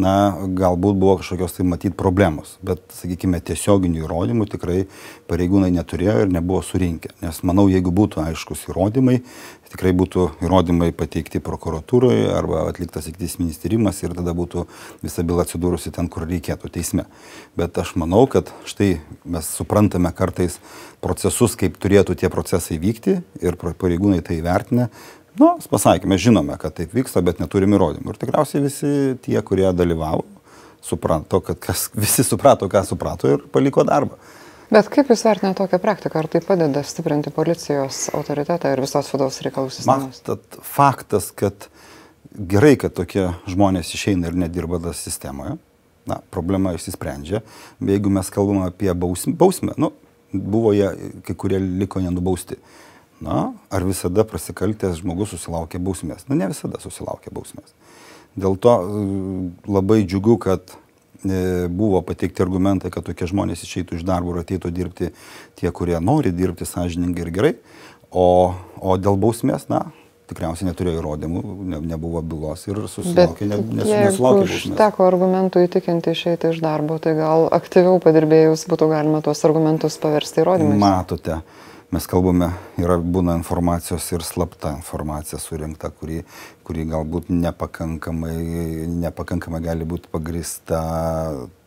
na, 0.00 0.34
galbūt 0.58 0.98
buvo 0.98 1.18
kažkokios 1.20 1.56
tai 1.56 1.66
matyti 1.68 1.94
problemos, 1.98 2.56
bet, 2.66 2.82
sakykime, 2.96 3.40
tiesioginių 3.44 4.04
įrodymų 4.04 4.46
tikrai 4.52 4.78
pareigūnai 5.30 5.70
neturėjo 5.74 6.24
ir 6.24 6.32
nebuvo 6.34 6.62
surinkę. 6.66 7.14
Nes 7.22 7.42
manau, 7.46 7.68
jeigu 7.70 7.92
būtų 7.94 8.24
aiškus 8.24 8.66
įrodymai, 8.72 9.20
tikrai 9.74 9.90
būtų 9.96 10.28
įrodymai 10.44 10.92
pateikti 10.94 11.40
prokuratūroje 11.42 12.28
arba 12.30 12.64
atliktas 12.68 13.08
ikteisminis 13.10 13.58
tyrimas 13.62 13.98
ir 14.04 14.14
tada 14.14 14.34
būtų 14.36 14.68
visa 15.02 15.24
byla 15.26 15.46
atsidūrusi 15.46 15.90
ten, 15.94 16.10
kur 16.10 16.28
reikėtų 16.30 16.70
teisme. 16.74 17.08
Bet 17.58 17.78
aš 17.82 17.96
manau, 17.98 18.24
kad 18.30 18.52
štai 18.70 18.96
mes 19.26 19.50
suprantame 19.50 20.12
kartais 20.14 20.60
procesus, 21.02 21.58
kaip 21.58 21.78
turėtų 21.82 22.16
tie 22.18 22.30
procesai 22.32 22.78
vykti 22.82 23.18
ir 23.42 23.58
pareigūnai 23.58 24.22
tai 24.26 24.38
vertina. 24.46 24.88
Nu, 25.40 25.50
pasakėme, 25.70 26.18
žinome, 26.20 26.54
kad 26.62 26.76
taip 26.78 26.94
vyksta, 26.94 27.22
bet 27.24 27.40
neturim 27.42 27.74
įrodymų. 27.74 28.12
Ir 28.14 28.20
tikriausiai 28.20 28.62
visi 28.62 28.92
tie, 29.24 29.36
kurie 29.46 29.66
dalyvavo, 29.74 30.22
suprato, 30.84 31.40
kad 31.44 31.58
kas, 31.62 31.88
visi 32.04 32.26
suprato, 32.26 32.70
ką 32.70 32.84
suprato 32.86 33.30
ir 33.32 33.46
paliko 33.54 33.86
darbą. 33.86 34.18
Bet 34.72 34.88
kaip 34.90 35.10
Jūs 35.12 35.22
vertinate 35.26 35.60
tokią 35.60 35.78
praktiką? 35.82 36.22
Ar 36.22 36.28
tai 36.30 36.40
padeda 36.42 36.80
stiprinti 36.86 37.30
policijos 37.34 38.08
autoritetą 38.16 38.72
ir 38.72 38.80
visos 38.82 39.10
vidaus 39.12 39.42
reikalų 39.44 39.70
sistemos? 39.74 40.22
Matot, 40.22 40.58
faktas, 40.66 41.28
kad 41.36 41.68
gerai, 42.34 42.74
kad 42.80 42.94
tokie 42.96 43.28
žmonės 43.50 43.92
išeina 43.94 44.30
ir 44.30 44.38
nedirba 44.38 44.80
tas 44.82 45.02
sistemoje, 45.04 45.58
na, 46.08 46.18
problema 46.34 46.72
išsisprendžia. 46.74 47.42
Jeigu 47.84 48.10
mes 48.12 48.32
kalbame 48.34 48.64
apie 48.70 48.90
bausmę, 48.96 49.36
bausmę 49.38 49.76
nu, 49.78 49.92
buvo 50.32 50.72
jie, 50.74 50.90
kai 51.26 51.36
kurie 51.38 51.60
liko 51.62 52.02
nenubausti. 52.02 52.58
Na, 53.24 53.40
ar 53.72 53.88
visada 53.88 54.26
prasikaltęs 54.28 55.00
žmogus 55.00 55.32
susilaukė 55.32 55.80
bausmės? 55.80 56.26
Na, 56.28 56.36
ne 56.36 56.50
visada 56.52 56.80
susilaukė 56.82 57.32
bausmės. 57.32 57.72
Dėl 58.36 58.58
to 58.60 58.72
labai 59.70 60.02
džiugu, 60.04 60.36
kad 60.42 60.74
E, 61.24 61.68
buvo 61.68 62.02
pateikti 62.02 62.42
argumentai, 62.44 62.90
kad 62.92 63.04
tokie 63.06 63.26
žmonės 63.30 63.64
išeitų 63.64 63.96
iš 63.96 64.04
darbo 64.04 64.34
ir 64.34 64.42
ateitų 64.42 64.70
dirbti 64.74 65.10
tie, 65.56 65.70
kurie 65.72 65.96
nori 65.96 66.34
dirbti 66.36 66.68
sąžiningai 66.68 67.24
ir 67.24 67.30
gerai. 67.32 67.52
O, 68.12 68.52
o 68.76 68.96
dėl 69.00 69.16
bausmės, 69.20 69.64
na, 69.72 69.86
tikriausiai 70.28 70.68
neturėjo 70.68 71.00
įrodymų, 71.00 71.42
ne, 71.72 71.80
nebuvo 71.94 72.20
bylos 72.20 72.66
ir 72.68 72.82
susilaukė, 72.92 73.48
ne, 73.48 73.58
nes, 73.62 73.88
nesulaukė 73.88 74.44
bausmės. 74.44 74.76
Teko 74.82 75.08
argumentų 75.08 75.64
įtikinti 75.64 76.12
išeiti 76.12 76.52
iš 76.52 76.60
darbo, 76.64 77.00
tai 77.02 77.16
gal 77.16 77.48
aktyviau 77.56 77.96
padirbėjus 78.04 78.66
būtų 78.68 78.90
galima 78.92 79.24
tuos 79.24 79.40
argumentus 79.48 79.96
paversti 80.02 80.44
įrodymais. 80.44 80.80
Matote, 80.82 81.40
mes 81.94 82.06
kalbame, 82.10 82.48
yra 82.80 82.96
būna 82.98 83.36
informacijos 83.38 84.06
ir 84.16 84.24
slapta 84.26 84.72
informacija 84.74 85.38
surinkta, 85.38 85.90
kuri, 85.94 86.22
kuri 86.66 86.86
galbūt 86.90 87.28
nepakankamai, 87.30 88.34
nepakankamai 89.04 89.60
gali 89.62 89.86
būti 89.88 90.10
pagrista 90.12 90.80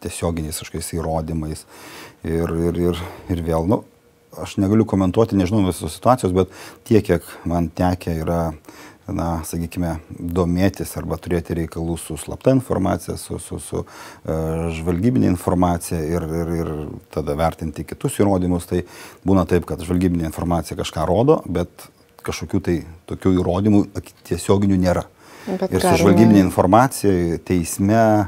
tiesioginiais 0.03 0.59
kažkokiais 0.59 0.91
įrodymais. 0.97 1.63
Ir, 2.27 2.51
ir, 2.69 2.81
ir, 2.89 3.03
ir 3.31 3.43
vėl, 3.45 3.69
nu, 3.71 3.81
aš 4.37 4.57
negaliu 4.61 4.87
komentuoti, 4.89 5.37
nežinau 5.39 5.63
visos 5.69 5.95
situacijos, 5.95 6.35
bet 6.35 6.51
tiek, 6.87 7.05
kiek 7.07 7.31
man 7.47 7.71
tekia 7.71 8.17
yra 8.25 8.41
na, 9.07 9.27
sakykime, 9.47 9.97
domėtis 10.19 10.91
arba 10.99 11.17
turėti 11.21 11.55
reikalų 11.61 11.97
su 12.01 12.17
slapta 12.19 12.51
informacija, 12.55 13.17
su, 13.19 13.39
su, 13.39 13.59
su 13.63 13.83
uh, 13.83 13.91
žvalgybinė 14.75 15.29
informacija 15.31 15.99
ir, 16.03 16.25
ir, 16.41 16.53
ir 16.61 16.71
tada 17.13 17.37
vertinti 17.39 17.85
kitus 17.87 18.19
įrodymus, 18.21 18.67
tai 18.69 18.83
būna 19.27 19.47
taip, 19.49 19.67
kad 19.69 19.83
žvalgybinė 19.85 20.27
informacija 20.27 20.77
kažką 20.79 21.05
rodo, 21.07 21.39
bet 21.45 21.87
kažkokių 22.27 22.63
tai 22.63 22.79
tokių 23.07 23.37
įrodymų 23.39 23.85
tiesioginių 24.27 24.81
nėra. 24.81 25.05
Bet 25.47 25.71
ir 25.71 25.79
su 25.79 25.93
žvalgybinė 26.01 26.41
informacija 26.43 27.39
teisme, 27.47 28.27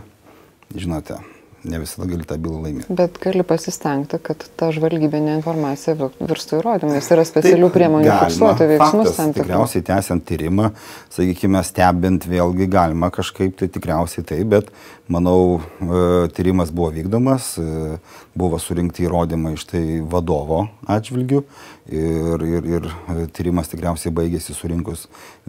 žinote, 0.72 1.20
ne 1.64 1.80
visada 1.80 2.08
gali 2.10 2.26
tą 2.28 2.38
bylą 2.42 2.62
laimėti. 2.64 2.96
Bet 2.96 3.18
gali 3.24 3.44
pasistengti, 3.48 4.20
kad 4.24 4.46
ta 4.60 4.70
žvalgybinė 4.76 5.36
informacija 5.38 5.96
virstų 5.98 6.62
įrodymais. 6.62 7.10
Yra 7.16 7.26
specialių 7.28 7.68
Taip, 7.68 7.76
priemonių 7.76 8.14
fiksuoti 8.24 8.70
veiksmus 8.74 9.12
tam 9.18 9.34
tikrus. 9.34 9.48
Tikriausiai 9.48 9.86
tęsiant 9.90 10.26
tyrimą, 10.30 10.70
sakykime, 11.16 11.64
stebint 11.68 12.30
vėlgi 12.30 12.70
galima 12.72 13.12
kažkaip, 13.14 13.58
tai 13.60 13.68
tikriausiai 13.74 14.28
taip, 14.30 14.46
bet 14.54 14.72
manau, 15.10 15.60
e, 15.82 16.30
tyrimas 16.38 16.72
buvo 16.72 16.94
vykdomas, 16.96 17.58
e, 17.58 17.98
buvo 18.38 18.60
surinkti 18.62 19.08
įrodymai 19.08 19.56
iš 19.58 19.66
tai 19.72 19.84
vadovo 20.06 20.68
atžvilgių 20.88 21.42
ir, 21.90 22.46
ir, 22.46 22.70
ir 22.78 22.88
e, 22.88 23.26
tyrimas 23.34 23.72
tikriausiai 23.72 24.14
baigėsi 24.14 24.54
surinkus 24.54 25.08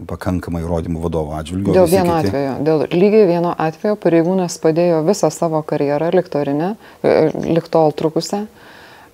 pakankamai 0.09 0.63
įrodymų 0.65 1.03
vadovo 1.03 1.37
atžvilgių. 1.37 1.75
Dėl 1.77 1.89
vieno 1.91 2.17
kiti... 2.17 2.31
atvejo, 2.31 2.55
dėl 2.65 2.85
lygiai 2.89 3.27
vieno 3.29 3.53
atvejo 3.53 3.99
pareigūnas 4.01 4.57
padėjo 4.63 5.03
visą 5.07 5.29
savo 5.33 5.61
karjerą 5.67 6.00
liktorinę, 6.13 6.73
liktol 7.45 7.93
trukusią 7.97 8.45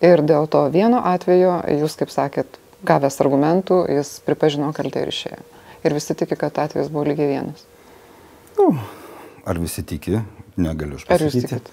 ir 0.05 0.23
dėl 0.25 0.47
to 0.51 0.67
vieno 0.73 1.01
atvejo, 1.09 1.59
jūs 1.81 1.97
kaip 1.99 2.13
sakėt, 2.13 2.59
gavęs 2.87 3.19
argumentų, 3.23 3.81
jis 3.97 4.17
pripažino 4.25 4.71
kaltę 4.75 5.03
ir 5.03 5.11
išėjo. 5.13 5.41
Ir 5.85 5.95
visi 5.97 6.15
tiki, 6.17 6.37
kad 6.39 6.57
atvejis 6.61 6.91
buvo 6.93 7.05
lygiai 7.09 7.29
vienas. 7.35 7.65
Nu, 8.57 8.71
ar 9.45 9.61
visi 9.61 9.83
tiki, 9.87 10.21
negaliu 10.57 10.97
aš 10.99 11.05
pasakyti. 11.05 11.13
Ar 11.13 11.27
jūs 11.27 11.37
tikit? 11.45 11.71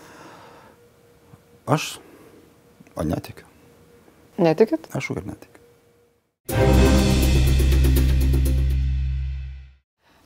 Aš, 1.65 1.89
o 2.97 3.09
netikiu. 3.09 3.49
Netikit? 4.39 4.89
Aš 4.93 5.13
ir 5.17 5.27
netikiu. 5.31 7.14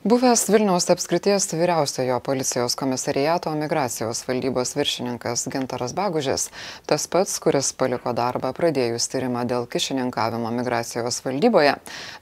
Buvęs 0.03 0.49
Vilniaus 0.49 0.89
apskrities 0.89 1.53
vyriausiojo 1.53 2.19
policijos 2.23 2.75
komisariato 2.75 3.51
migracijos 3.51 4.21
valdybos 4.27 4.71
viršininkas 4.77 5.41
Gintaras 5.51 5.91
Bagužės, 5.91 6.45
tas 6.87 7.07
pats, 7.11 7.33
kuris 7.43 7.73
paliko 7.75 8.13
darbą 8.15 8.53
pradėjus 8.55 9.09
tyrimą 9.11 9.41
dėl 9.49 9.67
kišininkavimo 9.67 10.53
migracijos 10.55 11.17
valdyboje, 11.25 11.73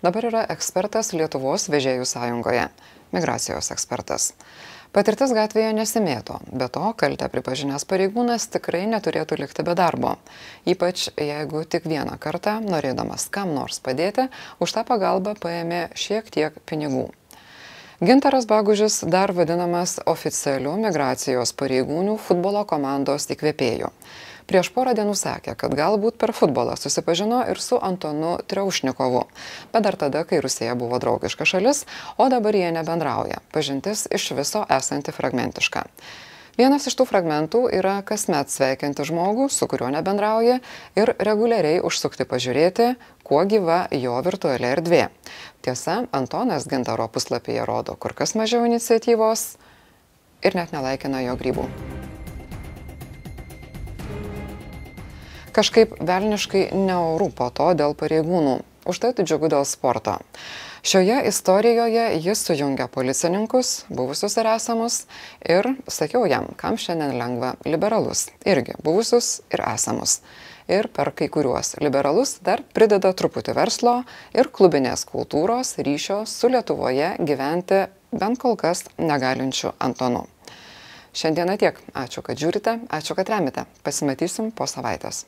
dabar 0.01 0.27
yra 0.31 0.41
ekspertas 0.55 1.13
Lietuvos 1.13 1.67
vežėjų 1.69 2.07
sąjungoje. 2.09 2.63
Migracijos 3.13 3.69
ekspertas. 3.77 4.31
Patirtis 4.89 5.35
gatvėje 5.37 5.75
nesimėto, 5.77 6.39
be 6.49 6.71
to 6.73 6.95
kaltę 6.97 7.29
pripažinęs 7.29 7.85
pareigūnas 7.85 8.49
tikrai 8.57 8.87
neturėtų 8.89 9.37
likti 9.43 9.67
be 9.69 9.77
darbo. 9.77 10.15
Ypač 10.65 11.11
jeigu 11.13 11.61
tik 11.69 11.85
vieną 11.85 12.17
kartą, 12.17 12.57
norėdamas 12.57 13.29
kam 13.29 13.53
nors 13.53 13.77
padėti, 13.85 14.31
už 14.57 14.77
tą 14.79 14.87
pagalbą 14.89 15.37
paėmė 15.45 15.85
šiek 15.93 16.33
tiek 16.33 16.57
pinigų. 16.65 17.11
Gintaras 18.01 18.45
Bagužis 18.45 19.03
dar 19.03 19.31
vadinamas 19.33 19.95
oficialiu 20.05 20.75
migracijos 20.77 21.49
pareigūnų 21.57 22.19
futbolo 22.21 22.61
komandos 22.69 23.25
įkvėpėju 23.33 23.89
prieš 24.47 24.69
porą 24.75 24.93
dienų 24.93 25.15
sakė, 25.17 25.55
kad 25.57 25.73
galbūt 25.73 26.19
per 26.21 26.31
futbolą 26.37 26.75
susipažino 26.77 27.41
ir 27.49 27.57
su 27.57 27.79
Antonu 27.81 28.37
Triaušnikovu, 28.45 29.23
bet 29.73 29.87
dar 29.89 29.97
tada, 29.99 30.21
kai 30.29 30.43
Rusija 30.45 30.77
buvo 30.77 31.01
draugiška 31.01 31.49
šalis, 31.49 31.83
o 32.21 32.29
dabar 32.29 32.55
jie 32.55 32.69
nebendrauja. 32.77 33.41
Pažintis 33.51 34.05
iš 34.13 34.29
viso 34.37 34.61
esanti 34.77 35.11
fragmentiška. 35.11 35.87
Vienas 36.57 36.87
iš 36.89 36.95
tų 36.97 37.05
fragmentų 37.05 37.59
yra 37.77 37.99
kasmet 38.01 38.49
sveikinti 38.49 39.03
žmogų, 39.05 39.45
su 39.53 39.67
kuriuo 39.69 39.91
nebendrauja 39.93 40.55
ir 40.97 41.11
reguliariai 41.21 41.83
užsukti 41.85 42.25
pažiūrėti, 42.25 42.95
kuo 43.21 43.43
gyva 43.45 43.83
jo 43.93 44.15
virtuali 44.25 44.65
erdvė. 44.65 45.03
Tiesa, 45.61 45.99
Antonas 46.17 46.65
Gintaro 46.65 47.05
puslapyje 47.13 47.61
rodo 47.69 47.93
kur 47.93 48.17
kas 48.17 48.33
mažiau 48.33 48.65
iniciatyvos 48.65 49.43
ir 50.41 50.57
net 50.57 50.73
nelaikina 50.73 51.21
jo 51.27 51.37
grybų. 51.37 51.67
Kažkaip 55.53 55.93
velniškai 56.01 56.71
neorų 56.73 57.29
po 57.37 57.51
to 57.53 57.69
dėl 57.77 57.93
pareigūnų. 58.01 58.57
Užtat 58.89 59.21
džiugu 59.21 59.53
dėl 59.53 59.65
sporto. 59.69 60.17
Šioje 60.87 61.23
istorijoje 61.27 62.19
jis 62.23 62.45
sujungia 62.45 62.87
policininkus, 62.87 63.85
buvusius 63.89 64.37
ir 64.37 64.47
esamus, 64.47 65.01
ir 65.43 65.67
sakiau 65.87 66.23
jam, 66.31 66.45
kam 66.55 66.77
šiandien 66.79 67.17
lengva 67.19 67.49
liberalus, 67.65 68.29
irgi 68.47 68.77
buvusius 68.83 69.41
ir 69.51 69.65
esamus. 69.67 70.21
Ir 70.71 70.87
per 70.87 71.11
kai 71.11 71.27
kuriuos 71.27 71.73
liberalus 71.83 72.37
dar 72.39 72.63
prideda 72.71 73.11
truputį 73.11 73.57
verslo 73.59 73.97
ir 74.31 74.47
klubinės 74.47 75.03
kultūros 75.11 75.75
ryšio 75.75 76.21
su 76.23 76.47
Lietuvoje 76.55 77.17
gyventi 77.19 77.83
bent 78.15 78.39
kol 78.39 78.55
kas 78.55 78.85
negalinčiu 78.97 79.75
Antonu. 79.83 80.23
Šiandieną 81.11 81.59
tiek. 81.59 81.83
Ačiū, 81.91 82.23
kad 82.23 82.39
žiūrite, 82.39 82.79
ačiū, 82.87 83.19
kad 83.19 83.27
remite. 83.27 83.67
Pasimatysim 83.83 84.53
po 84.55 84.71
savaitės. 84.71 85.25